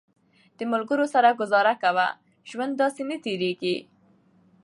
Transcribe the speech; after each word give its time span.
د 0.57 0.59
ملګرو 0.71 1.05
سره 1.13 1.37
ګزاره 1.41 1.73
کوه، 1.83 2.07
ژوند 2.49 2.73
داسې 2.81 3.01
نه 3.09 3.17
تېرېږي 3.23 3.75